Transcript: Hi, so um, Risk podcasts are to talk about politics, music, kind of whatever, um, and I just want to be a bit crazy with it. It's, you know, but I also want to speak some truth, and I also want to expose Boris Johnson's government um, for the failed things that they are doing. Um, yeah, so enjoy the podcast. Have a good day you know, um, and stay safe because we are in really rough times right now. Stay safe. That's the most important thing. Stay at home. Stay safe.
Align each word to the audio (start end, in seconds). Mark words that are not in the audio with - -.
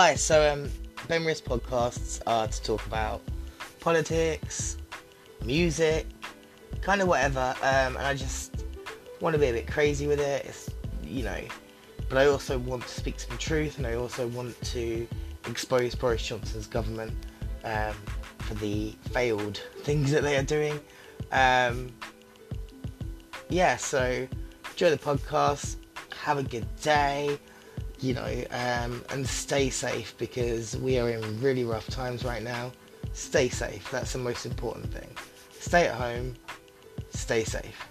Hi, 0.00 0.14
so 0.14 0.48
um, 0.52 0.70
Risk 1.26 1.42
podcasts 1.42 2.22
are 2.24 2.46
to 2.46 2.62
talk 2.62 2.86
about 2.86 3.20
politics, 3.80 4.76
music, 5.44 6.06
kind 6.82 7.02
of 7.02 7.08
whatever, 7.08 7.52
um, 7.62 7.96
and 7.96 8.06
I 8.06 8.14
just 8.14 8.64
want 9.20 9.34
to 9.34 9.40
be 9.40 9.48
a 9.48 9.52
bit 9.52 9.66
crazy 9.66 10.06
with 10.06 10.20
it. 10.20 10.44
It's, 10.46 10.70
you 11.02 11.24
know, 11.24 11.40
but 12.08 12.16
I 12.16 12.26
also 12.26 12.58
want 12.58 12.84
to 12.84 12.88
speak 12.88 13.18
some 13.18 13.36
truth, 13.38 13.78
and 13.78 13.88
I 13.88 13.94
also 13.94 14.28
want 14.28 14.54
to 14.66 15.04
expose 15.48 15.96
Boris 15.96 16.24
Johnson's 16.24 16.68
government 16.68 17.12
um, 17.64 17.96
for 18.38 18.54
the 18.54 18.94
failed 19.10 19.60
things 19.82 20.12
that 20.12 20.22
they 20.22 20.36
are 20.36 20.44
doing. 20.44 20.78
Um, 21.32 21.92
yeah, 23.48 23.76
so 23.76 24.28
enjoy 24.70 24.90
the 24.90 24.96
podcast. 24.96 25.74
Have 26.22 26.38
a 26.38 26.44
good 26.44 26.68
day 26.76 27.36
you 28.00 28.14
know, 28.14 28.44
um, 28.50 29.04
and 29.10 29.26
stay 29.26 29.70
safe 29.70 30.14
because 30.18 30.76
we 30.76 30.98
are 30.98 31.08
in 31.08 31.40
really 31.40 31.64
rough 31.64 31.86
times 31.88 32.24
right 32.24 32.42
now. 32.42 32.72
Stay 33.12 33.48
safe. 33.48 33.90
That's 33.90 34.12
the 34.12 34.18
most 34.18 34.46
important 34.46 34.92
thing. 34.92 35.08
Stay 35.58 35.86
at 35.86 35.94
home. 35.94 36.34
Stay 37.10 37.44
safe. 37.44 37.88